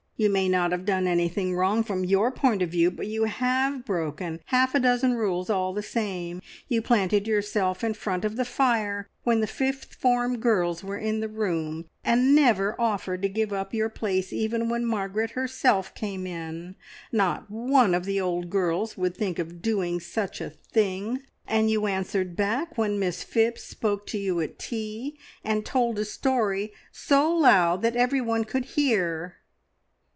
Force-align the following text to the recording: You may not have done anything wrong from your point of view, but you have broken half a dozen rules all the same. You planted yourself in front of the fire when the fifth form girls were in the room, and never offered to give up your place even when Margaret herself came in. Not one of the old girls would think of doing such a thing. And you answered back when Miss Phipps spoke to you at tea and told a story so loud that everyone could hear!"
You 0.17 0.29
may 0.29 0.47
not 0.47 0.71
have 0.71 0.85
done 0.85 1.07
anything 1.07 1.55
wrong 1.55 1.81
from 1.83 2.05
your 2.05 2.29
point 2.29 2.61
of 2.61 2.69
view, 2.69 2.91
but 2.91 3.07
you 3.07 3.23
have 3.23 3.83
broken 3.83 4.39
half 4.45 4.75
a 4.75 4.79
dozen 4.79 5.15
rules 5.15 5.49
all 5.49 5.73
the 5.73 5.81
same. 5.81 6.43
You 6.67 6.79
planted 6.83 7.27
yourself 7.27 7.83
in 7.83 7.95
front 7.95 8.23
of 8.23 8.35
the 8.35 8.45
fire 8.45 9.09
when 9.23 9.39
the 9.39 9.47
fifth 9.47 9.95
form 9.95 10.37
girls 10.37 10.83
were 10.83 10.99
in 10.99 11.21
the 11.21 11.27
room, 11.27 11.85
and 12.03 12.35
never 12.35 12.79
offered 12.79 13.23
to 13.23 13.29
give 13.29 13.51
up 13.51 13.73
your 13.73 13.89
place 13.89 14.31
even 14.31 14.69
when 14.69 14.85
Margaret 14.85 15.31
herself 15.31 15.95
came 15.95 16.27
in. 16.27 16.75
Not 17.11 17.49
one 17.49 17.95
of 17.95 18.05
the 18.05 18.21
old 18.21 18.51
girls 18.51 18.95
would 18.95 19.17
think 19.17 19.39
of 19.39 19.59
doing 19.63 19.99
such 19.99 20.39
a 20.39 20.51
thing. 20.51 21.21
And 21.47 21.71
you 21.71 21.87
answered 21.87 22.35
back 22.35 22.77
when 22.77 22.99
Miss 22.99 23.23
Phipps 23.23 23.63
spoke 23.63 24.05
to 24.09 24.19
you 24.19 24.39
at 24.39 24.59
tea 24.59 25.17
and 25.43 25.65
told 25.65 25.97
a 25.97 26.05
story 26.05 26.73
so 26.91 27.33
loud 27.35 27.81
that 27.81 27.95
everyone 27.95 28.43
could 28.43 28.65
hear!" 28.65 29.37